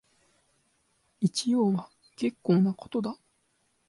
[1.19, 3.15] 一応は結構なことだ